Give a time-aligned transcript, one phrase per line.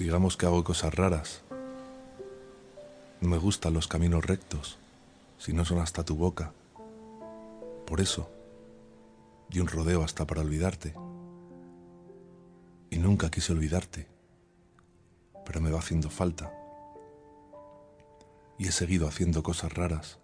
[0.00, 1.42] Digamos que hago cosas raras.
[3.20, 4.78] No me gustan los caminos rectos,
[5.36, 6.54] si no son hasta tu boca.
[7.86, 8.30] Por eso,
[9.50, 10.94] di un rodeo hasta para olvidarte.
[12.88, 14.06] Y nunca quise olvidarte,
[15.44, 16.50] pero me va haciendo falta.
[18.58, 20.18] Y he seguido haciendo cosas raras.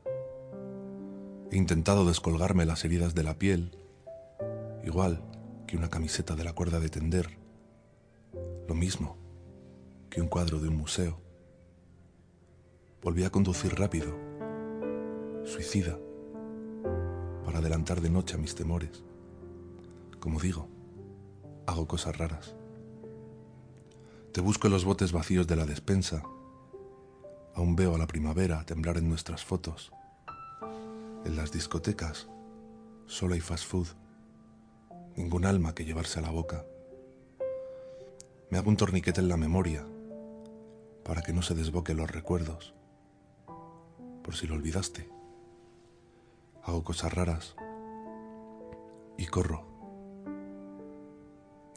[1.51, 3.77] He intentado descolgarme las heridas de la piel,
[4.87, 5.23] igual
[5.67, 7.37] que una camiseta de la cuerda de tender.
[8.67, 9.26] Lo mismo
[10.17, 11.21] que un cuadro de un museo.
[13.03, 14.17] Volví a conducir rápido,
[15.45, 15.99] suicida,
[17.45, 19.05] para adelantar de noche a mis temores.
[20.19, 20.71] Como digo,
[21.67, 22.55] hago cosas raras.
[24.33, 26.23] Te busco en los botes vacíos de la despensa.
[27.55, 29.93] Aún veo a la primavera temblar en nuestras fotos.
[31.27, 32.27] En las discotecas
[33.05, 33.89] solo hay fast food.
[35.15, 36.65] Ningún alma que llevarse a la boca.
[38.49, 39.87] Me hago un torniquete en la memoria
[41.07, 42.75] para que no se desboquen los recuerdos,
[44.25, 45.09] por si lo olvidaste.
[46.65, 47.55] Hago cosas raras
[49.17, 49.65] y corro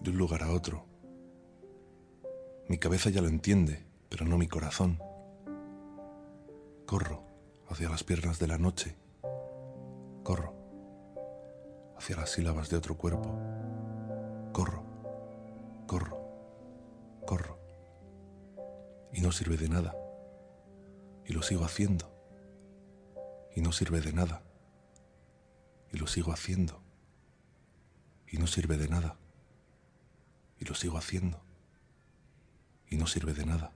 [0.02, 0.84] de un lugar a otro.
[2.70, 5.00] Mi cabeza ya lo entiende, pero no mi corazón.
[6.88, 7.22] Corro
[7.70, 8.96] hacia las piernas de la noche.
[10.24, 10.56] Corro
[11.96, 13.30] hacia las sílabas de otro cuerpo.
[14.54, 14.82] Corro,
[15.86, 16.18] corro,
[17.28, 17.59] corro
[19.14, 19.96] y no sirve de nada.
[21.26, 22.12] Y lo sigo haciendo.
[23.56, 24.44] Y no sirve de nada.
[25.92, 26.82] Y lo sigo haciendo.
[28.28, 29.18] Y no sirve de nada.
[30.60, 31.42] Y lo sigo haciendo.
[32.90, 33.72] Y no sirve de nada.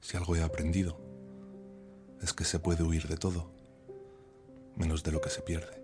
[0.00, 0.98] Si algo he aprendido,
[2.20, 3.50] es que se puede huir de todo,
[4.76, 5.81] menos de lo que se pierde.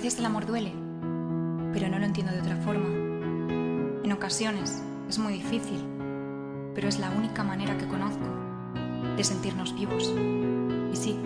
[0.00, 0.72] Veces el amor duele,
[1.72, 2.86] pero no lo entiendo de otra forma.
[4.04, 5.84] En ocasiones es muy difícil,
[6.72, 8.24] pero es la única manera que conozco
[9.16, 10.14] de sentirnos vivos.
[10.92, 11.18] Y sí,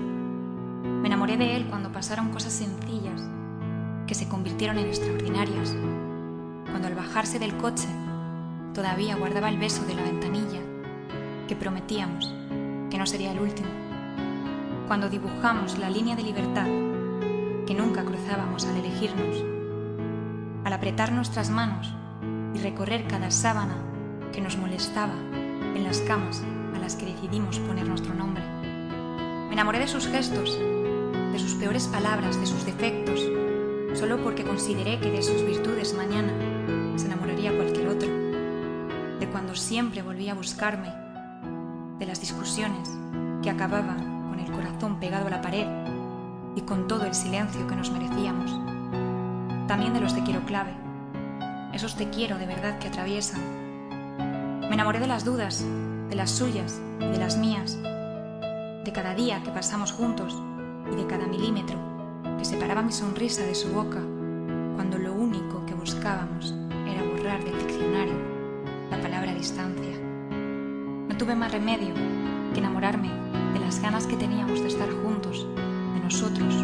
[0.84, 3.20] me enamoré de él cuando pasaron cosas sencillas
[4.06, 5.76] que se convirtieron en extraordinarias.
[6.70, 7.88] Cuando al bajarse del coche
[8.72, 10.60] todavía guardaba el beso de la ventanilla
[11.46, 12.34] que prometíamos
[12.88, 13.68] que no sería el último.
[14.86, 16.91] Cuando dibujamos la línea de libertad
[17.66, 19.44] que nunca cruzábamos al elegirnos,
[20.64, 21.94] al apretar nuestras manos
[22.54, 23.76] y recorrer cada sábana
[24.32, 25.14] que nos molestaba
[25.74, 26.42] en las camas
[26.74, 28.42] a las que decidimos poner nuestro nombre.
[29.48, 33.20] Me enamoré de sus gestos, de sus peores palabras, de sus defectos,
[33.94, 36.32] solo porque consideré que de sus virtudes mañana
[36.96, 38.08] se enamoraría cualquier otro,
[39.20, 40.92] de cuando siempre volvía a buscarme,
[41.98, 42.90] de las discusiones
[43.42, 45.81] que acababan con el corazón pegado a la pared
[46.54, 48.50] y con todo el silencio que nos merecíamos.
[49.68, 50.74] También de los te quiero clave,
[51.72, 53.40] esos te quiero de verdad que atraviesan.
[54.60, 55.64] Me enamoré de las dudas,
[56.08, 56.80] de las suyas
[57.10, 60.40] de las mías, de cada día que pasamos juntos
[60.90, 61.78] y de cada milímetro
[62.38, 64.00] que separaba mi sonrisa de su boca
[64.74, 66.54] cuando lo único que buscábamos
[66.86, 68.14] era borrar del diccionario
[68.90, 69.98] la palabra distancia.
[71.08, 71.94] No tuve más remedio
[72.52, 73.10] que enamorarme
[73.52, 75.46] de las ganas que teníamos de estar juntos
[76.12, 76.54] nosotros,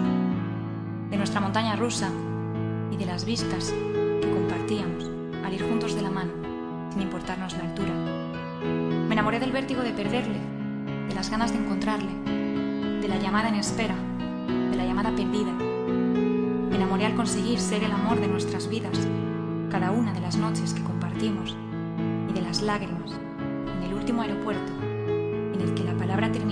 [1.08, 2.10] de nuestra montaña rusa
[2.90, 3.72] y de las vistas
[4.20, 5.10] que compartíamos
[5.42, 6.32] al ir juntos de la mano,
[6.92, 7.94] sin importarnos la altura.
[9.08, 10.38] Me enamoré del vértigo de perderle,
[11.08, 12.12] de las ganas de encontrarle,
[13.00, 13.94] de la llamada en espera,
[14.70, 15.52] de la llamada perdida.
[15.52, 19.08] Me enamoré al conseguir ser el amor de nuestras vidas,
[19.70, 21.56] cada una de las noches que compartimos,
[22.28, 23.12] y de las lágrimas
[23.78, 26.47] en el último aeropuerto en el que la palabra terminal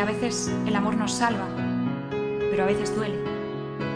[0.00, 1.46] a veces el amor nos salva,
[2.10, 3.18] pero a veces duele,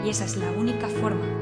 [0.05, 1.34] y esa es la única forma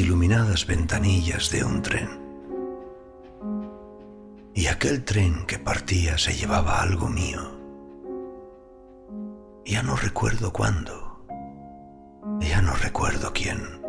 [0.00, 2.08] iluminadas ventanillas de un tren.
[4.54, 7.40] Y aquel tren que partía se llevaba algo mío.
[9.64, 11.26] Ya no recuerdo cuándo,
[12.40, 13.82] ya no recuerdo quién.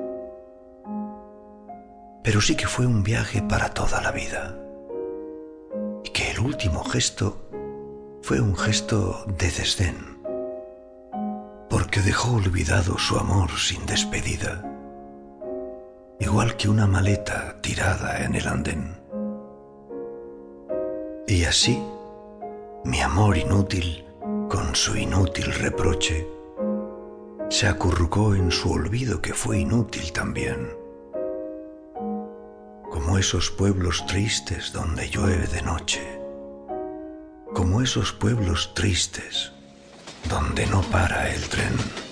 [2.23, 4.57] Pero sí que fue un viaje para toda la vida.
[6.03, 7.49] Y que el último gesto
[8.21, 10.19] fue un gesto de desdén,
[11.69, 14.74] porque dejó olvidado su amor sin despedida
[16.19, 18.97] igual que una maleta tirada en el andén.
[21.27, 21.81] Y así,
[22.83, 24.05] mi amor inútil,
[24.49, 26.27] con su inútil reproche,
[27.49, 30.69] se acurrucó en su olvido que fue inútil también,
[32.91, 36.01] como esos pueblos tristes donde llueve de noche,
[37.53, 39.51] como esos pueblos tristes
[40.29, 42.04] donde no para el tren.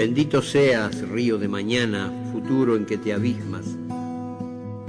[0.00, 3.66] Bendito seas, río de mañana, futuro en que te abismas.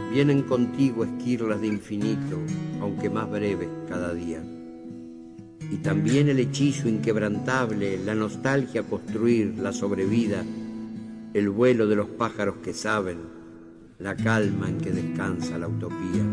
[0.10, 2.40] Vienen contigo esquirlas de infinito,
[2.80, 4.42] aunque más breves cada día.
[5.70, 10.46] Y también el hechizo inquebrantable, la nostalgia construir, la sobrevida,
[11.34, 13.18] el vuelo de los pájaros que saben,
[14.00, 16.24] la calma en que descansa la utopía.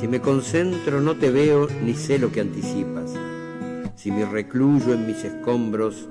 [0.00, 3.12] Si me concentro no te veo ni sé lo que anticipas.
[3.96, 6.08] Si me recluyo en mis escombros,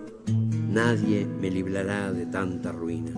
[0.75, 3.11] nadie me librará de tanta ruina.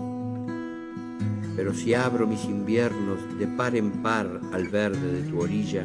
[1.56, 5.84] Pero si abro mis inviernos de par en par al verde de tu orilla,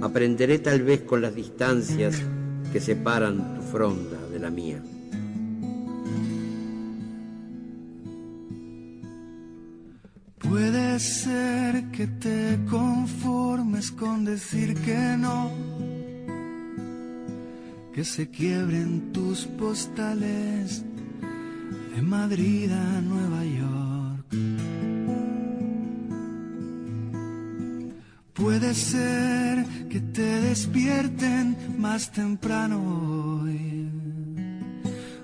[0.00, 2.22] aprenderé tal vez con las distancias
[2.72, 4.80] que separan tu fronda de la mía.
[10.38, 15.79] Puede ser que te conformes con decir que no
[17.94, 20.84] que se quiebren tus postales
[21.94, 24.26] de Madrid a Nueva York.
[28.32, 33.88] Puede ser que te despierten más temprano hoy,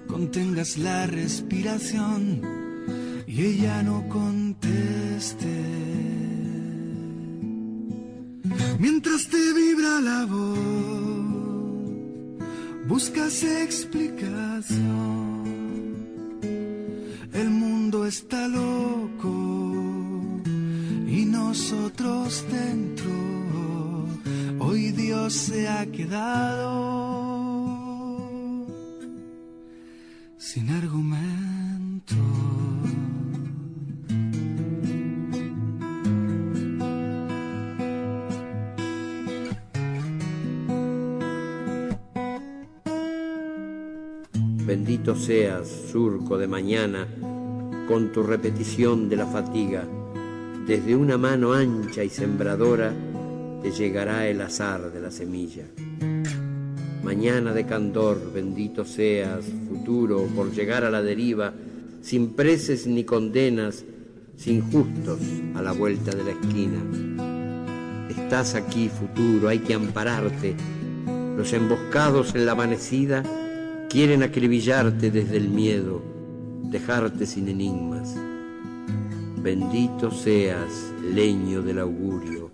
[0.07, 2.43] contengas la respiración
[3.27, 5.63] y ella no conteste.
[8.79, 11.26] Mientras te vibra la voz
[12.87, 14.87] buscas explicación.
[17.33, 19.31] El mundo está loco
[21.07, 23.11] y nosotros dentro.
[24.59, 26.77] Hoy Dios se ha quedado
[30.39, 32.15] sin argumento.
[44.67, 47.07] Bendito seas, surco de mañana,
[47.87, 49.85] con tu repetición de la fatiga.
[50.67, 52.93] Desde una mano ancha y sembradora
[53.63, 55.67] te llegará el azar de la semilla.
[57.05, 61.55] Mañana de candor, bendito seas, futuro, por llegar a la deriva,
[62.03, 63.85] sin preces ni condenas,
[64.37, 65.21] sin justos
[65.55, 66.83] a la vuelta de la esquina.
[68.11, 70.57] Estás aquí, futuro, hay que ampararte.
[71.37, 73.23] Los emboscados en la amanecida
[73.89, 76.03] Quieren acribillarte desde el miedo,
[76.65, 78.17] dejarte sin enigmas.
[79.41, 82.51] Bendito seas, leño del augurio,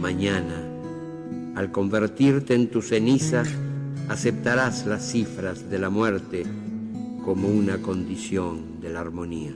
[0.00, 0.62] mañana,
[1.56, 3.42] al convertirte en tu ceniza,
[4.08, 6.44] aceptarás las cifras de la muerte
[7.24, 9.54] como una condición de la armonía.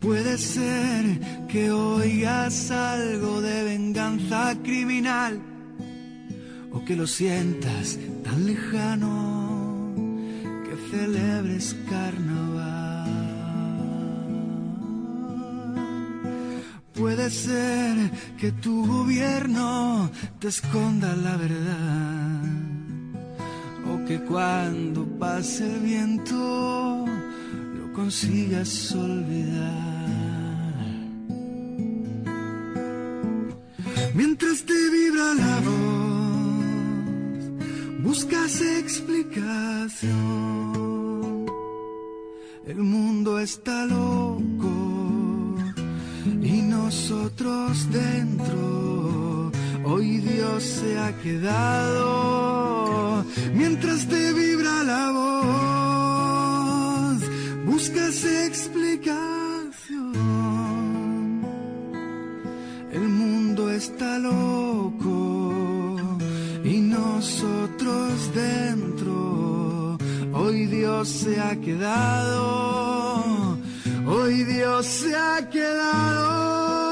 [0.00, 5.40] Puede ser que oigas algo de venganza criminal
[6.72, 9.94] o que lo sientas tan lejano
[10.64, 12.88] que celebres carnaval.
[16.94, 22.42] Puede ser que tu gobierno te esconda la verdad
[23.90, 27.06] o que cuando pase el viento
[27.78, 29.88] lo consigas olvidar.
[34.14, 35.97] Mientras te vibra la voz
[37.98, 41.46] buscas explicación.
[42.66, 45.54] El mundo está loco
[46.42, 49.52] y nosotros dentro.
[49.84, 55.28] Hoy Dios se ha quedado mientras te vibra la voz.
[57.64, 60.12] Buscas explicación.
[62.92, 65.07] El mundo está loco
[70.48, 73.58] Hoy Dios se ha quedado,
[74.06, 76.87] hoy Dios se ha quedado.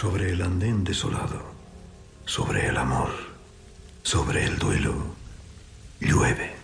[0.00, 1.42] Sobre el andén desolado,
[2.24, 3.10] sobre el amor,
[4.04, 4.94] sobre el duelo,
[5.98, 6.54] llueve.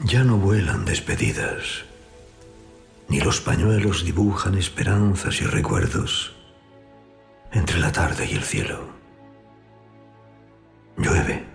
[0.00, 1.86] Ya no vuelan despedidas,
[3.08, 6.34] ni los pañuelos dibujan esperanzas y recuerdos
[7.52, 8.86] entre la tarde y el cielo.
[10.98, 11.46] Llueve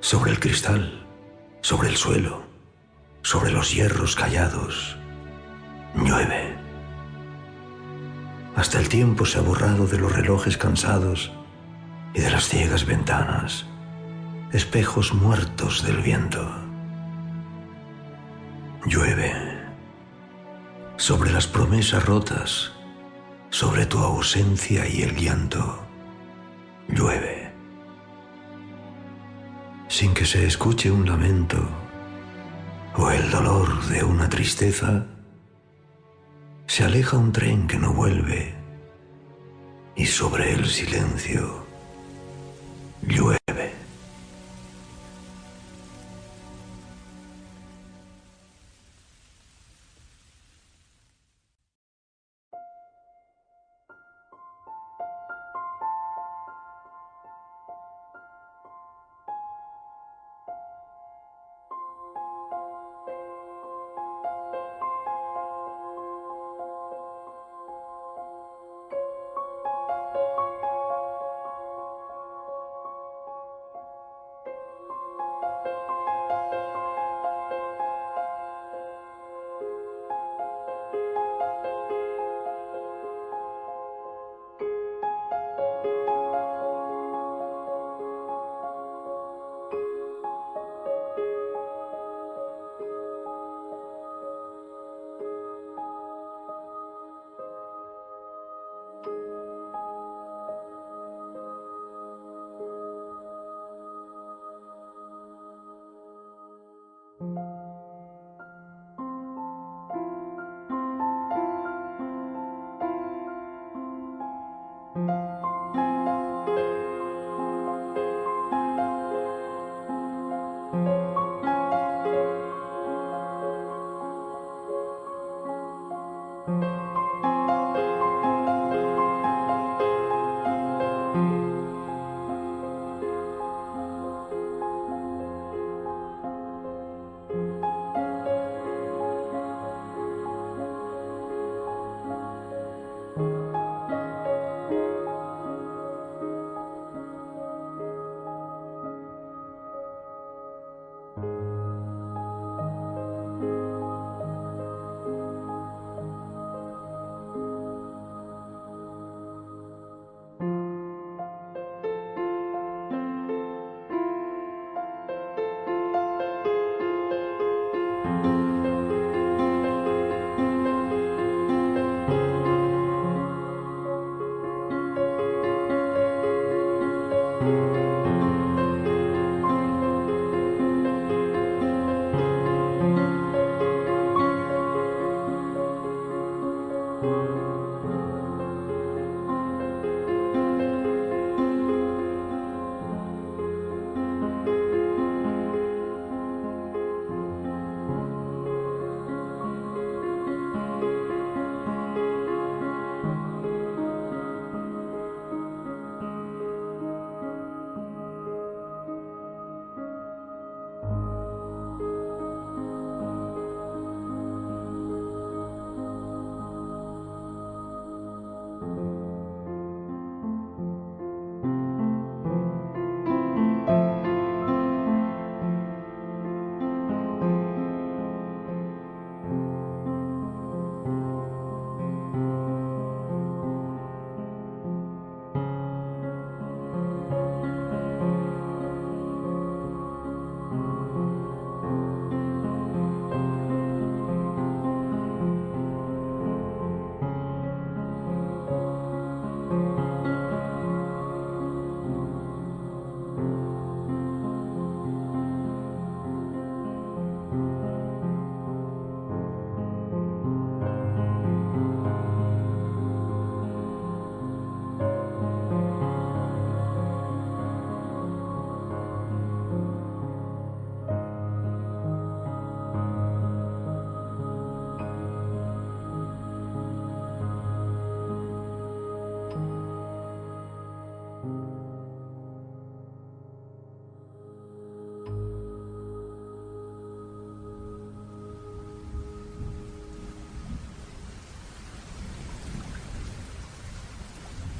[0.00, 1.06] sobre el cristal,
[1.60, 2.42] sobre el suelo,
[3.20, 4.96] sobre los hierros callados.
[5.94, 6.59] Llueve.
[8.60, 11.32] Hasta el tiempo se ha borrado de los relojes cansados
[12.12, 13.64] y de las ciegas ventanas,
[14.52, 16.46] espejos muertos del viento.
[18.84, 19.32] Llueve
[20.98, 22.70] sobre las promesas rotas,
[23.48, 25.82] sobre tu ausencia y el llanto.
[26.88, 27.54] Llueve
[29.88, 31.66] sin que se escuche un lamento
[32.94, 35.06] o el dolor de una tristeza,
[36.70, 38.54] se aleja un tren que no vuelve
[39.96, 41.66] y sobre el silencio
[43.02, 43.39] llueve.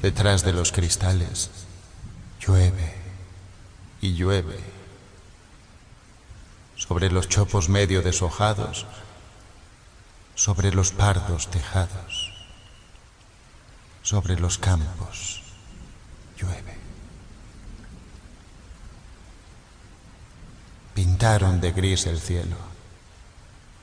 [0.01, 1.51] Detrás de los cristales
[2.39, 2.95] llueve
[4.01, 4.59] y llueve.
[6.75, 8.87] Sobre los chopos medio deshojados,
[10.33, 12.33] sobre los pardos tejados,
[14.01, 15.43] sobre los campos
[16.35, 16.79] llueve.
[20.95, 22.57] Pintaron de gris el cielo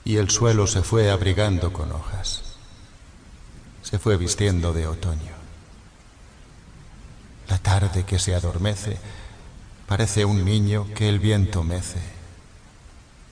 [0.05, 2.43] y el suelo se fue abrigando con hojas,
[3.83, 5.38] se fue vistiendo de otoño.
[8.09, 8.99] Que se adormece
[9.87, 12.01] parece un niño que el viento mece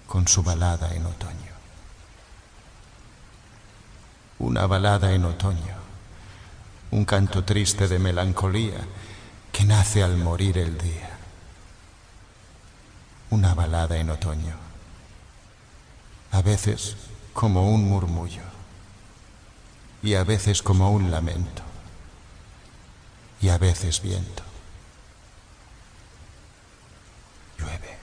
[0.07, 1.35] con su balada en otoño.
[4.39, 5.74] Una balada en otoño,
[6.91, 8.79] un canto triste de melancolía
[9.51, 11.16] que nace al morir el día.
[13.31, 14.55] Una balada en otoño,
[16.33, 16.97] a veces
[17.33, 18.43] como un murmullo
[20.03, 21.62] y a veces como un lamento
[23.41, 24.43] y a veces viento.
[27.59, 27.97] Llueve.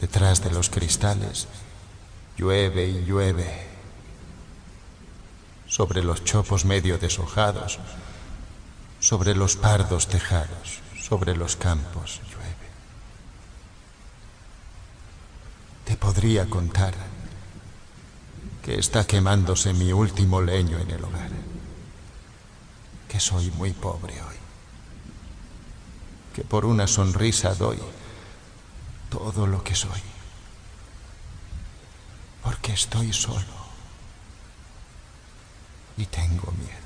[0.00, 1.46] Detrás de los cristales,
[2.36, 3.66] llueve y llueve.
[5.66, 7.78] Sobre los chopos medio deshojados,
[8.98, 12.70] sobre los pardos tejados, sobre los campos, llueve.
[15.84, 16.94] Te podría contar
[18.64, 21.30] que está quemándose mi último leño en el hogar.
[23.08, 24.36] Que soy muy pobre hoy,
[26.34, 27.78] que por una sonrisa doy
[29.10, 30.00] todo lo que soy,
[32.42, 33.60] porque estoy solo
[35.96, 36.80] y tengo miedo.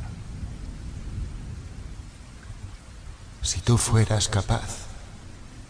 [3.43, 4.87] Si tú fueras capaz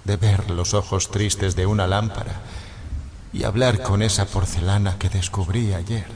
[0.04, 2.40] de ver los ojos tristes de una lámpara
[3.32, 6.06] y hablar con esa porcelana que descubrí ayer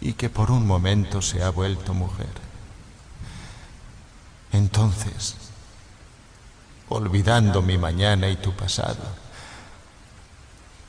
[0.00, 2.44] y que por un momento se ha vuelto mujer,
[4.52, 5.36] entonces,
[6.88, 9.04] olvidando mi mañana y tu pasado,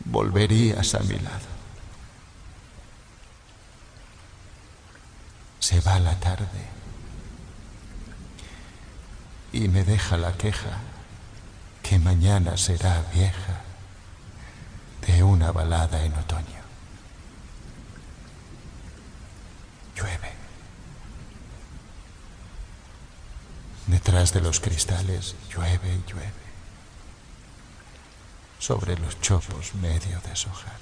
[0.06, 1.56] volverías a mi lado.
[5.60, 6.76] Se va la tarde
[9.52, 10.80] y me deja la queja
[11.82, 13.62] que mañana será vieja
[15.08, 16.62] de una balada en otoño.
[19.96, 20.45] Llueve.
[23.88, 26.32] Detrás de los cristales llueve y llueve.
[28.58, 30.82] Sobre los chopos medio deshojados.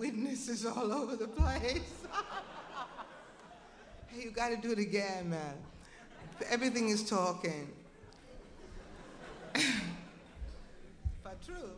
[0.00, 1.82] Witnesses all over the place.
[4.06, 5.58] hey, you got to do it again, man.
[6.48, 7.70] Everything is talking.
[11.22, 11.76] but true.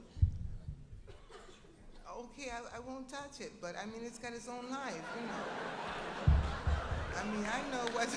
[2.09, 5.23] Okay, I, I won't touch it, but I mean, it's got its own life, you
[5.27, 5.43] know.
[7.17, 8.09] I mean, I know what.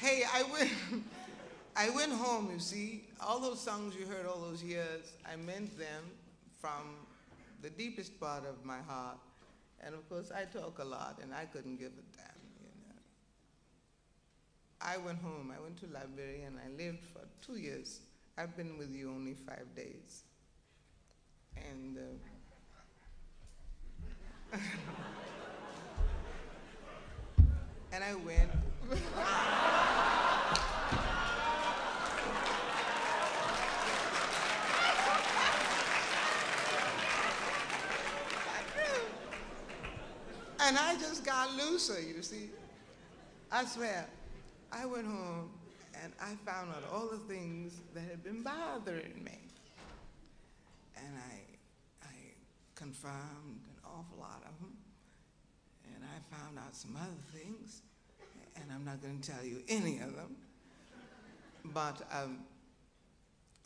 [0.00, 0.70] hey, I went,
[1.78, 3.04] I went home, you see.
[3.20, 6.10] All those songs you heard all those years, I meant them
[6.60, 6.96] from
[7.62, 9.18] the deepest part of my heart.
[9.80, 12.96] And of course, I talk a lot, and I couldn't give a damn, you know.
[14.80, 18.00] I went home, I went to Liberia, and I lived for two years.
[18.36, 20.24] I've been with you only five days.
[21.70, 21.96] And
[24.52, 24.52] uh,
[27.92, 28.50] and I went.
[40.68, 42.50] and I just got looser, you see.
[43.50, 44.06] I swear,
[44.70, 45.48] I went home
[46.02, 49.38] and I found out all the things that had been bothering me.
[50.94, 52.12] And I, I
[52.74, 54.76] confirmed an awful lot of them.
[55.94, 57.80] And I found out some other things,
[58.56, 60.36] and I'm not going to tell you any of them.
[61.64, 62.40] But um,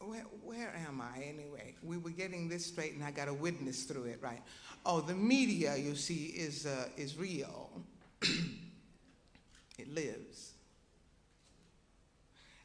[0.07, 1.75] where, where am I anyway?
[1.83, 4.43] We were getting this straight, and I got a witness through it, right?
[4.85, 7.71] Oh, the media, you see, is, uh, is real.
[8.23, 10.53] it lives.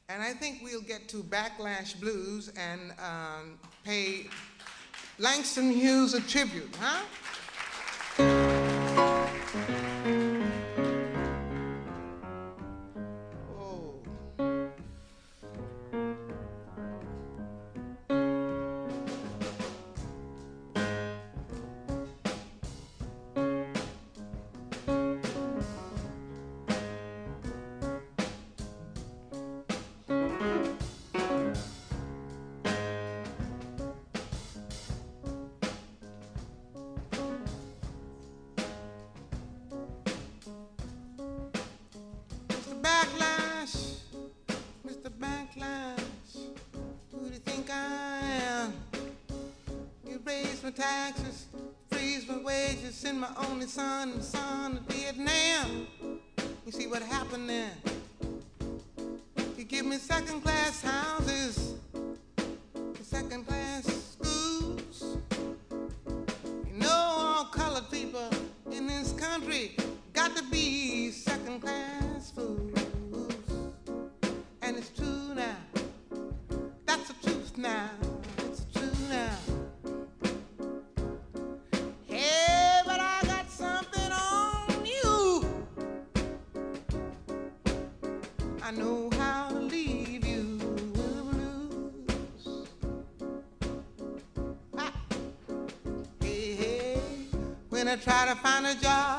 [0.09, 4.27] And I think we'll get to Backlash Blues and um, pay
[5.19, 7.03] Langston Hughes a tribute, huh?
[97.87, 99.16] When I try to find a job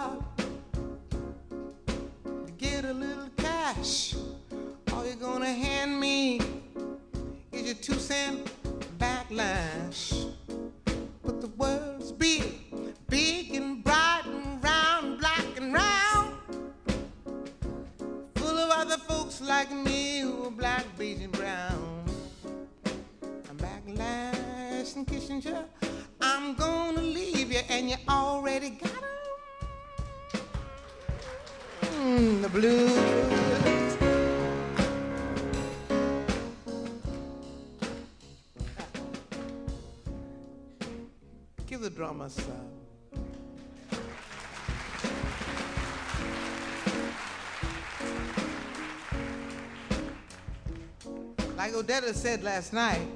[51.88, 53.08] Odetta said last night,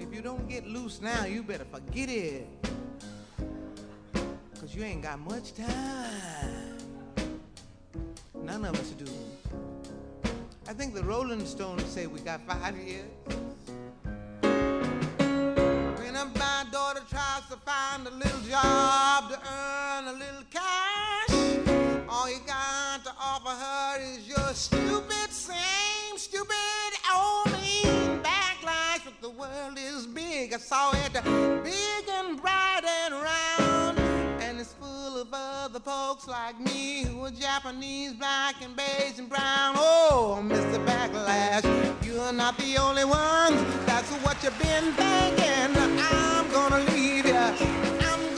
[0.00, 2.48] if you don't get loose now, you better forget it.
[4.52, 6.78] Because you ain't got much time.
[8.42, 9.04] None of us do.
[10.68, 13.04] I think the Rolling Stones say we got five years.
[38.06, 39.74] Japanese, black and beige and brown.
[39.76, 40.84] Oh, Mr.
[40.86, 41.64] Backlash,
[42.04, 43.54] you're not the only one.
[43.86, 45.76] That's what you've been thinking.
[46.00, 47.34] I'm gonna leave you.
[47.34, 48.35] I'm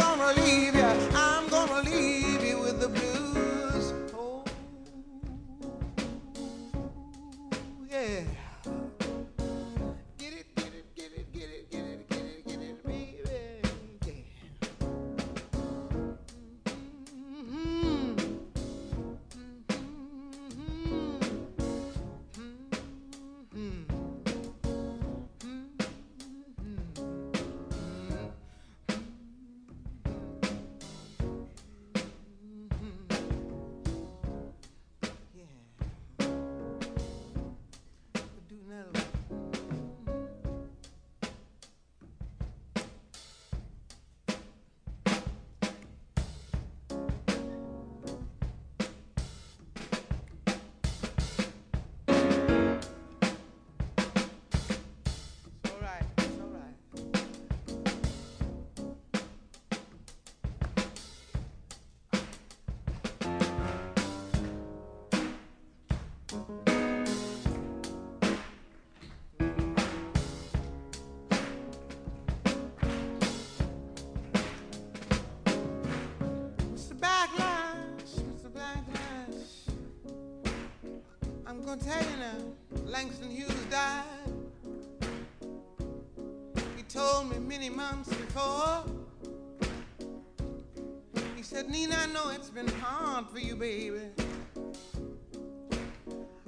[93.39, 94.01] for you, baby.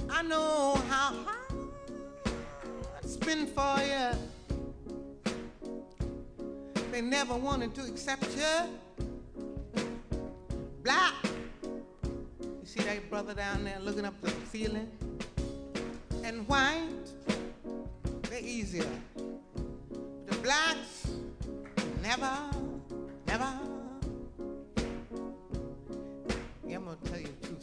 [0.09, 1.68] I know how hard
[3.03, 4.11] it's been for you.
[6.91, 9.84] They never wanted to accept you.
[10.82, 11.14] Black.
[11.62, 14.91] You see that brother down there looking up the ceiling?
[16.24, 16.88] And white,
[18.22, 18.91] they're easier.
[20.26, 21.09] The blacks,
[22.03, 22.51] never,
[23.26, 23.80] never.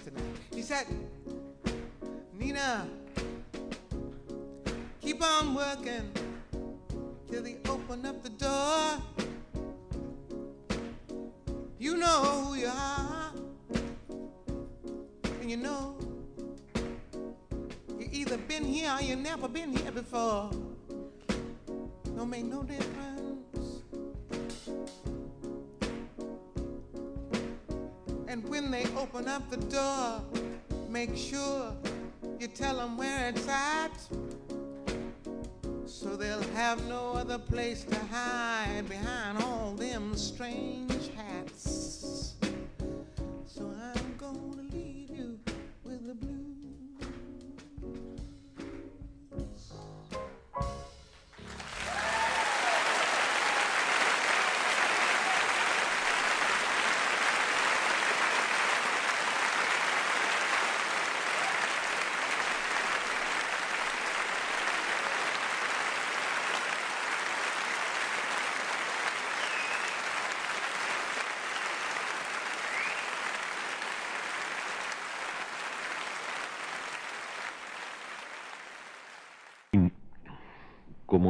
[0.07, 0.23] Tonight.
[0.53, 0.85] He said,
[2.33, 2.87] Nina,
[5.01, 6.11] keep on working
[7.29, 9.01] till they open up the door.
[11.79, 13.31] You know who you are,
[15.41, 15.95] and you know
[17.99, 20.49] you either been here or you never been here before.
[22.15, 23.16] Don't make no difference.
[28.61, 30.19] When they open up the door,
[30.89, 31.75] make sure
[32.39, 33.91] you tell them where it's at.
[35.85, 42.33] So they'll have no other place to hide behind all them strange hats.
[43.45, 44.63] So I'm gonna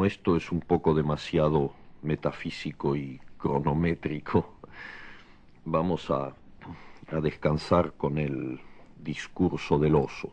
[0.05, 4.53] Esto es un poco demasiado metafísico y cronométrico,
[5.65, 6.33] vamos a,
[7.11, 8.59] a descansar con el
[9.03, 10.31] discurso del oso.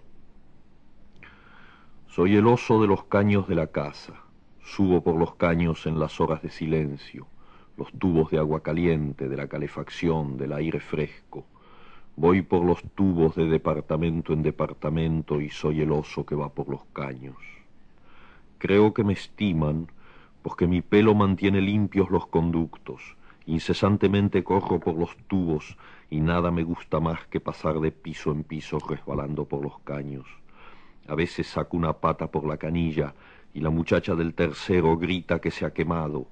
[2.08, 4.14] Soy el oso de los caños de la casa.
[4.62, 7.26] Subo por los caños en las horas de silencio,
[7.76, 11.44] los tubos de agua caliente, de la calefacción, del aire fresco.
[12.16, 16.68] Voy por los tubos de departamento en departamento y soy el oso que va por
[16.68, 17.36] los caños.
[18.64, 19.88] Creo que me estiman
[20.40, 23.14] porque mi pelo mantiene limpios los conductos.
[23.44, 25.76] Incesantemente corro por los tubos
[26.08, 30.24] y nada me gusta más que pasar de piso en piso resbalando por los caños.
[31.06, 33.12] A veces saco una pata por la canilla
[33.52, 36.28] y la muchacha del tercero grita que se ha quemado,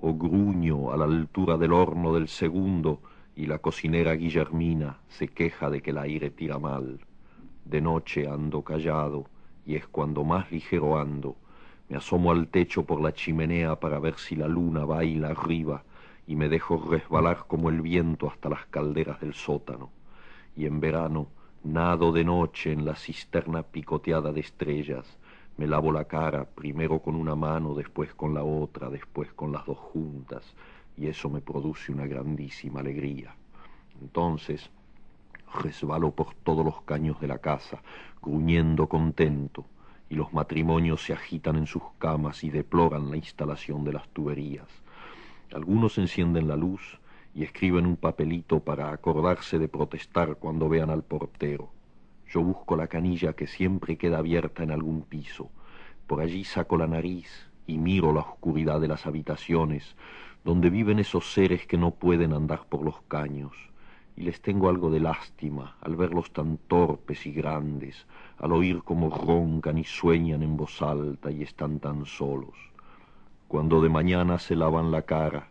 [0.00, 3.00] o gruño a la altura del horno del segundo
[3.36, 6.98] y la cocinera Guillermina se queja de que el aire tira mal.
[7.64, 9.26] De noche ando callado
[9.64, 11.36] y es cuando más ligero ando.
[11.88, 15.84] Me asomo al techo por la chimenea para ver si la luna baila arriba
[16.26, 19.90] y me dejo resbalar como el viento hasta las calderas del sótano.
[20.56, 21.28] Y en verano
[21.66, 25.18] nado de noche en la cisterna picoteada de estrellas.
[25.56, 29.66] Me lavo la cara, primero con una mano, después con la otra, después con las
[29.66, 30.54] dos juntas,
[30.96, 33.34] y eso me produce una grandísima alegría.
[34.00, 34.70] Entonces,
[35.62, 37.80] resbalo por todos los caños de la casa,
[38.22, 39.64] gruñendo contento,
[40.08, 44.68] y los matrimonios se agitan en sus camas y deploran la instalación de las tuberías.
[45.52, 46.98] Algunos encienden la luz
[47.34, 51.70] y escriben un papelito para acordarse de protestar cuando vean al portero.
[52.28, 55.50] Yo busco la canilla que siempre queda abierta en algún piso.
[56.06, 59.96] Por allí saco la nariz y miro la oscuridad de las habitaciones,
[60.44, 63.52] donde viven esos seres que no pueden andar por los caños,
[64.16, 68.06] y les tengo algo de lástima al verlos tan torpes y grandes,
[68.38, 72.54] al oír cómo roncan y sueñan en voz alta y están tan solos.
[73.48, 75.48] Cuando de mañana se lavan la cara,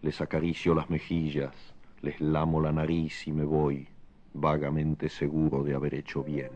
[0.00, 1.54] les acaricio las mejillas,
[2.00, 3.86] les lamo la nariz y me voy,
[4.34, 6.50] vagamente seguro de haber hecho bien.